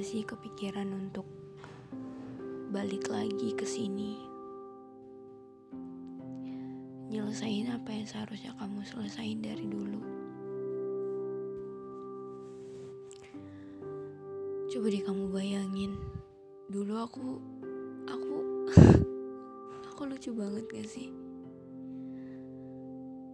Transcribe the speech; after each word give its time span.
sih 0.00 0.24
kepikiran 0.24 0.88
untuk 0.96 1.28
balik 2.72 3.12
lagi 3.12 3.52
ke 3.52 3.68
sini? 3.68 4.16
Nyelesain 7.12 7.68
apa 7.68 7.92
yang 7.92 8.08
seharusnya 8.08 8.56
kamu 8.56 8.80
selesain 8.88 9.44
dari 9.44 9.68
dulu. 9.68 10.00
Coba 14.72 14.86
deh 14.88 15.04
kamu 15.04 15.24
bayangin, 15.28 15.92
dulu 16.72 16.94
aku, 16.96 17.36
aku, 18.08 18.36
aku 19.92 20.00
lucu 20.08 20.32
banget 20.32 20.64
gak 20.70 20.88
sih? 20.88 21.12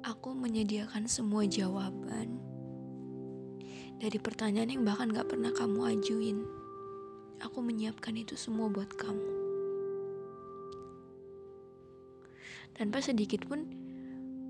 Aku 0.00 0.32
menyediakan 0.32 1.04
semua 1.04 1.44
jawaban 1.44 2.53
dari 3.98 4.18
pertanyaan 4.18 4.70
yang 4.70 4.82
bahkan 4.82 5.10
gak 5.10 5.30
pernah 5.30 5.54
kamu 5.54 5.98
ajuin. 5.98 6.38
Aku 7.42 7.60
menyiapkan 7.60 8.14
itu 8.16 8.34
semua 8.34 8.70
buat 8.70 8.90
kamu. 8.94 9.30
Tanpa 12.74 12.98
sedikit 12.98 13.46
pun 13.46 13.70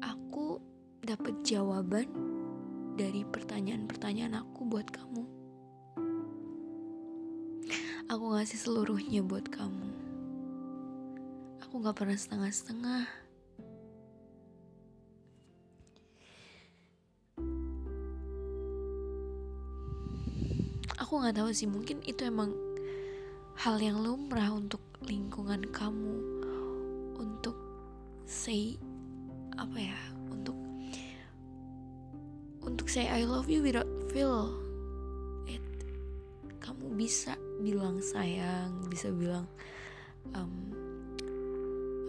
aku 0.00 0.56
dapat 1.04 1.44
jawaban 1.44 2.08
dari 2.96 3.26
pertanyaan-pertanyaan 3.28 4.40
aku 4.40 4.64
buat 4.64 4.88
kamu. 4.88 5.24
Aku 8.08 8.24
ngasih 8.36 8.60
seluruhnya 8.60 9.24
buat 9.24 9.48
kamu. 9.48 9.88
Aku 11.68 11.82
gak 11.82 11.96
pernah 11.98 12.16
setengah-setengah. 12.16 13.23
Aku 21.04 21.20
nggak 21.20 21.36
tahu 21.36 21.52
sih 21.52 21.68
mungkin 21.68 22.00
itu 22.08 22.24
emang 22.24 22.56
hal 23.60 23.76
yang 23.76 24.00
lumrah 24.00 24.48
untuk 24.56 24.80
lingkungan 25.04 25.68
kamu. 25.68 26.16
Untuk 27.20 27.52
say 28.24 28.80
apa 29.60 29.76
ya 29.76 30.00
untuk 30.32 30.56
untuk 32.64 32.88
say 32.88 33.04
I 33.04 33.28
love 33.28 33.52
you 33.52 33.60
without 33.60 33.86
feel 34.08 34.48
it. 35.44 35.60
Kamu 36.64 36.96
bisa 36.96 37.36
bilang 37.60 38.00
sayang 38.00 38.88
bisa 38.88 39.12
bilang 39.12 39.44
um, 40.32 40.72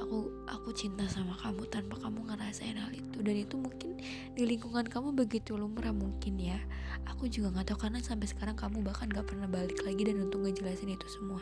aku 0.05 0.29
aku 0.45 0.69
cinta 0.77 1.01
sama 1.09 1.33
kamu 1.41 1.65
tanpa 1.73 1.97
kamu 1.97 2.29
ngerasain 2.29 2.77
hal 2.77 2.93
itu. 2.93 3.17
Dan 3.25 3.41
itu 3.41 3.57
mungkin 3.57 3.97
di 4.37 4.45
lingkungan 4.45 4.85
kamu 4.85 5.17
begitu 5.17 5.57
lumrah 5.57 5.89
mungkin 5.89 6.37
ya. 6.37 6.61
Aku 7.09 7.25
juga 7.25 7.49
nggak 7.49 7.73
tahu 7.73 7.89
karena 7.89 7.97
sampai 8.05 8.29
sekarang 8.29 8.53
kamu 8.53 8.85
bahkan 8.85 9.09
nggak 9.09 9.25
pernah 9.25 9.49
balik 9.49 9.81
lagi 9.81 10.05
dan 10.05 10.21
untuk 10.21 10.45
ngejelasin 10.45 10.93
itu 10.93 11.07
semua. 11.09 11.41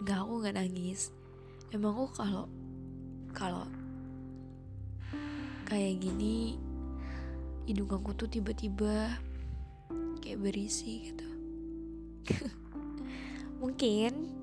Nggak 0.00 0.16
aku 0.16 0.32
nggak 0.40 0.56
nangis. 0.56 1.12
Emang 1.76 1.92
aku 1.92 2.06
kalau 2.16 2.44
kalau 3.36 3.68
kayak 5.68 6.00
gini 6.00 6.56
hidung 7.68 7.92
aku 7.92 8.16
tuh 8.16 8.32
tiba-tiba 8.32 9.20
kayak 10.24 10.40
berisi 10.40 11.12
gitu. 11.12 11.28
Mungkin 13.60 14.41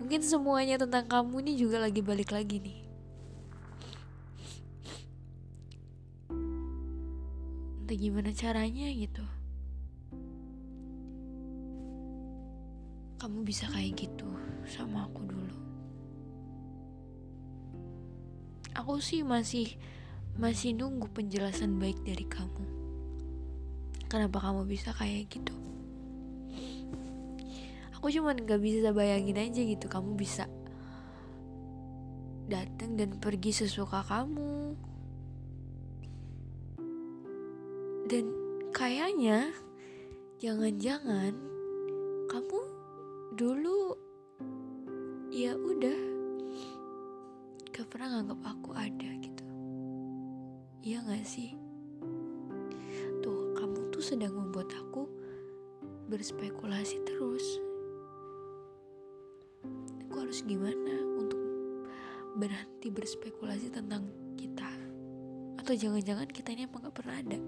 mungkin 0.00 0.24
semuanya 0.24 0.80
tentang 0.80 1.04
kamu 1.04 1.44
ini 1.44 1.52
juga 1.60 1.76
lagi 1.76 2.00
balik 2.00 2.32
lagi 2.32 2.56
nih. 2.56 2.78
Entah 7.84 7.96
gimana 8.00 8.32
caranya 8.32 8.88
gitu. 8.88 9.20
Kamu 13.20 13.44
bisa 13.44 13.68
kayak 13.68 14.08
gitu 14.08 14.24
sama 14.64 15.04
aku 15.04 15.28
dulu. 15.28 15.56
Aku 18.72 18.96
sih 19.04 19.20
masih 19.20 19.76
masih 20.40 20.72
nunggu 20.72 21.12
penjelasan 21.12 21.76
baik 21.76 22.00
dari 22.08 22.24
kamu. 22.24 22.64
Kenapa 24.08 24.40
kamu 24.40 24.64
bisa 24.64 24.96
kayak 24.96 25.28
gitu 25.28 25.52
aku 28.00 28.08
cuman 28.16 28.48
gak 28.48 28.64
bisa 28.64 28.96
bayangin 28.96 29.36
aja 29.36 29.60
gitu 29.60 29.84
kamu 29.84 30.16
bisa 30.16 30.48
datang 32.48 32.96
dan 32.96 33.12
pergi 33.20 33.52
sesuka 33.52 34.00
kamu. 34.08 34.72
Dan 38.08 38.24
kayaknya 38.72 39.52
jangan-jangan 40.40 41.36
kamu 42.32 42.60
dulu 43.36 43.92
ya 45.28 45.52
udah 45.52 46.00
gak 47.68 47.84
pernah 47.84 48.16
nganggap 48.16 48.40
aku 48.48 48.70
ada 48.80 49.10
gitu. 49.20 49.44
Iya 50.88 51.04
gak 51.04 51.28
sih? 51.28 51.52
Tuh 53.20 53.52
kamu 53.60 53.92
tuh 53.92 54.00
sedang 54.00 54.40
membuat 54.40 54.72
aku 54.72 55.04
berspekulasi 56.08 57.04
terus 57.04 57.69
gimana 60.46 60.94
untuk 61.18 61.40
berhenti 62.38 62.88
berspekulasi 62.88 63.74
tentang 63.74 64.08
kita? 64.38 64.70
Atau 65.60 65.76
jangan-jangan 65.76 66.28
kita 66.30 66.56
ini 66.56 66.64
emang 66.64 66.88
gak 66.88 66.96
pernah 66.96 67.16
ada? 67.20 67.40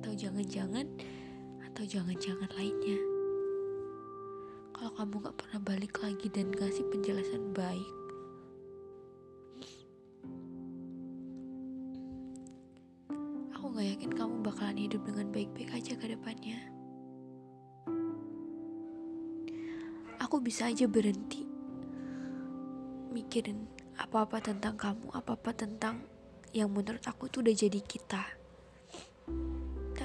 Atau 0.00 0.12
jangan-jangan 0.12 0.86
atau 1.72 1.84
jangan-jangan 1.86 2.50
lainnya? 2.58 3.00
Kalau 4.76 4.92
kamu 4.92 5.14
gak 5.24 5.36
pernah 5.40 5.60
balik 5.64 5.94
lagi 6.04 6.26
dan 6.28 6.52
kasih 6.52 6.84
penjelasan 6.92 7.54
baik 7.56 7.96
aku 13.66 13.82
gak 13.82 13.98
yakin 13.98 14.12
kamu 14.14 14.34
bakalan 14.46 14.78
hidup 14.78 15.02
dengan 15.02 15.26
baik-baik 15.34 15.74
aja 15.74 15.98
ke 15.98 16.06
depannya. 16.14 16.60
Aku 20.22 20.38
bisa 20.38 20.70
aja 20.70 20.86
berhenti 20.86 21.45
mikirin 23.16 23.64
apa-apa 23.96 24.44
tentang 24.44 24.76
kamu 24.76 25.08
apa-apa 25.16 25.56
tentang 25.56 26.04
yang 26.52 26.68
menurut 26.68 27.00
aku 27.08 27.32
tuh 27.32 27.40
udah 27.40 27.56
jadi 27.56 27.80
kita 27.80 28.36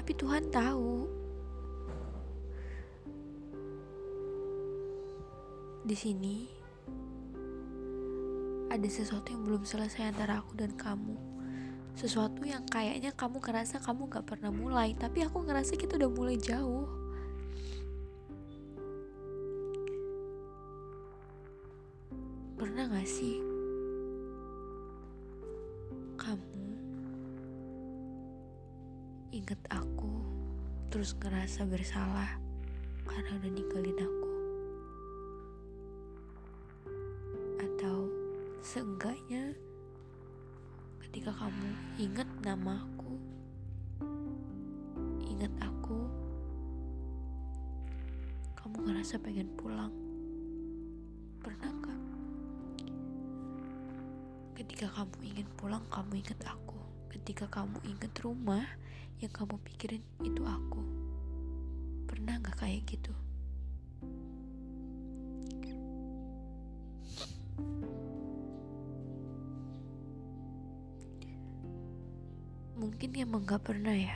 tapi 0.02 0.18
Tuhan 0.18 0.50
tahu. 0.50 1.06
Di 5.86 5.94
sini 5.94 6.50
ada 8.66 8.88
sesuatu 8.88 9.30
yang 9.30 9.46
belum 9.46 9.62
selesai 9.62 10.10
antara 10.10 10.40
aku 10.40 10.58
dan 10.58 10.74
kamu. 10.74 11.14
Sesuatu 11.94 12.42
yang 12.42 12.64
kayaknya 12.66 13.14
kamu 13.14 13.38
ngerasa 13.38 13.78
kamu 13.78 14.08
gak 14.08 14.26
pernah 14.26 14.50
mulai, 14.50 14.96
tapi 14.98 15.22
aku 15.22 15.44
ngerasa 15.44 15.76
kita 15.76 16.00
udah 16.00 16.10
mulai 16.10 16.40
jauh. 16.40 16.88
Sih? 23.06 23.52
Inget 29.32 29.64
aku 29.72 30.22
terus 30.92 31.16
ngerasa 31.16 31.64
bersalah 31.64 32.36
karena 33.08 33.32
udah 33.40 33.50
ninggalin 33.50 33.98
aku? 34.04 34.32
Atau 37.64 38.12
seenggaknya 38.60 39.56
ketika 41.00 41.32
kamu 41.32 41.68
inget 41.96 42.28
nama 42.44 42.84
aku 42.84 43.12
inget 45.24 45.52
aku 45.64 46.06
kamu 48.60 48.76
ngerasa 48.92 49.16
pengen 49.16 49.48
pulang 49.56 49.90
ketika 54.62 54.86
kamu 54.94 55.18
ingin 55.26 55.48
pulang 55.58 55.82
kamu 55.90 56.22
inget 56.22 56.38
aku. 56.46 56.78
Ketika 57.10 57.50
kamu 57.50 57.82
inget 57.82 58.14
rumah 58.22 58.62
yang 59.18 59.34
kamu 59.34 59.58
pikirin 59.66 60.06
itu 60.22 60.38
aku. 60.46 60.78
Pernah 62.06 62.38
gak 62.38 62.62
kayak 62.62 62.86
gitu? 62.86 63.10
Mungkin 72.78 73.10
emang 73.18 73.42
gak 73.42 73.66
pernah 73.66 73.98
ya. 73.98 74.14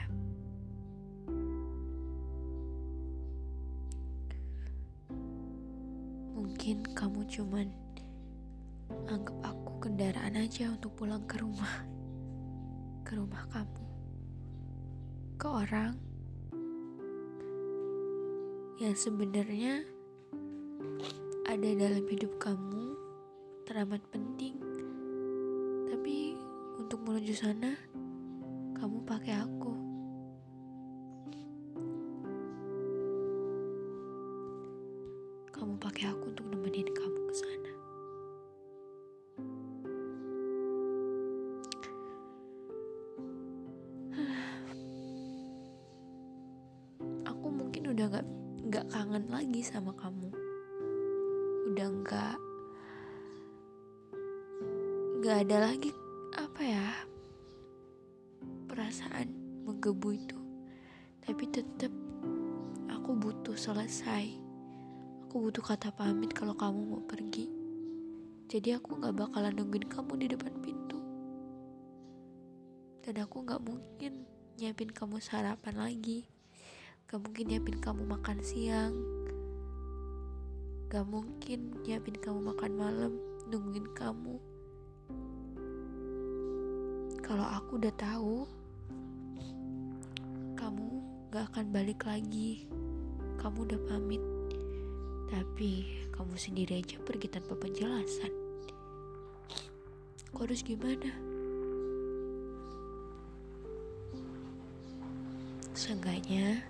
Mungkin 6.38 6.87
kamu 6.94 7.26
cuman 7.34 7.66
anggap 9.10 9.38
aku 9.42 9.65
kendaraan 9.96 10.37
aja 10.37 10.69
untuk 10.69 10.93
pulang 10.93 11.25
ke 11.25 11.40
rumah 11.40 11.88
ke 13.00 13.16
rumah 13.16 13.48
kamu 13.48 13.84
ke 15.40 15.48
orang 15.48 15.96
yang 18.76 18.93
sebenarnya 18.93 19.88
ada 21.48 21.69
dalam 21.81 22.04
hidup 22.12 22.28
kamu 22.37 22.93
teramat 23.64 24.04
penting. 24.12 24.60
Tapi 25.88 26.37
untuk 26.76 27.00
menuju 27.00 27.32
sana, 27.32 27.72
kamu 28.76 29.00
pakai 29.08 29.32
aku. 29.32 29.72
Kamu 35.56 35.81
pakai 35.81 36.12
aku 36.12 36.25
udah 47.96 48.12
gak, 48.12 48.28
gak 48.69 48.87
kangen 48.93 49.25
lagi 49.32 49.64
sama 49.64 49.88
kamu. 49.96 50.28
Udah 51.72 51.88
gak 52.04 52.37
gak 55.25 55.48
ada 55.48 55.72
lagi 55.72 55.96
apa 56.37 56.60
ya 56.60 56.93
perasaan 58.69 59.32
menggebu 59.64 60.12
itu. 60.12 60.37
Tapi 61.25 61.48
tetap 61.48 61.88
aku 62.93 63.16
butuh 63.16 63.56
selesai. 63.56 64.28
Aku 65.25 65.49
butuh 65.49 65.64
kata 65.64 65.88
pamit 65.88 66.37
kalau 66.37 66.52
kamu 66.52 66.76
mau 66.84 67.00
pergi. 67.00 67.49
Jadi 68.44 68.76
aku 68.76 69.00
gak 69.00 69.16
bakalan 69.16 69.56
nungguin 69.56 69.88
kamu 69.88 70.20
di 70.20 70.37
depan 70.37 70.52
pintu. 70.60 71.00
Dan 73.00 73.25
aku 73.25 73.40
gak 73.40 73.64
mungkin 73.64 74.28
nyiapin 74.60 74.92
kamu 74.92 75.16
sarapan 75.16 75.81
lagi 75.81 76.36
gak 77.06 77.23
mungkin 77.23 77.47
nyiapin 77.47 77.79
kamu 77.79 78.03
makan 78.03 78.43
siang. 78.43 78.94
Gak 80.91 81.06
mungkin 81.06 81.79
nyiapin 81.87 82.19
kamu 82.19 82.50
makan 82.50 82.73
malam 82.75 83.12
nungguin 83.47 83.87
kamu. 83.94 84.43
Kalau 87.23 87.47
aku 87.47 87.79
udah 87.79 87.94
tahu 87.94 88.43
kamu 90.58 90.87
gak 91.31 91.47
akan 91.55 91.70
balik 91.70 92.03
lagi. 92.03 92.67
Kamu 93.38 93.70
udah 93.70 93.81
pamit. 93.87 94.23
Tapi 95.31 95.87
kamu 96.11 96.35
sendiri 96.35 96.82
aja 96.82 96.99
pergi 97.06 97.31
tanpa 97.31 97.55
penjelasan. 97.55 98.35
Aku 100.35 100.43
harus 100.43 100.67
gimana? 100.67 101.14
Seenggaknya 105.70 106.67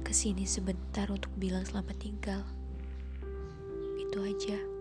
ke 0.00 0.12
sini 0.16 0.48
sebentar 0.48 1.06
untuk 1.12 1.30
bilang 1.36 1.62
selamat 1.62 1.96
tinggal. 2.00 2.42
Itu 4.00 4.24
aja 4.24 4.79